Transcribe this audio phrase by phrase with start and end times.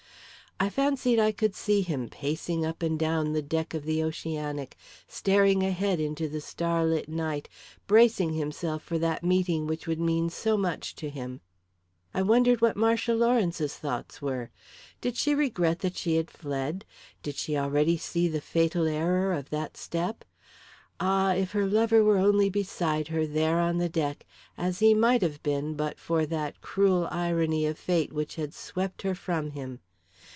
[0.63, 4.77] I fancied I could see him, pacing up and down the deck of the Oceanic,
[5.07, 7.49] staring ahead into the starlit night,
[7.87, 11.41] bracing himself for that meeting which would mean so much to him.
[12.13, 14.51] I wondered what Marcia Lawrence's thoughts were.
[15.01, 16.85] Did she regret that she had fled?
[17.23, 20.23] Did she already see the fatal error of that step?
[20.99, 24.27] Ah, if her lover were only beside her, there on the deck,
[24.59, 29.01] as he might have been but for that cruel irony of fate which had swept
[29.01, 29.79] her from him!